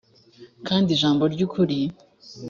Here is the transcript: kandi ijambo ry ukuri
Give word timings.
kandi 0.67 0.87
ijambo 0.95 1.23
ry 1.33 1.41
ukuri 1.47 1.79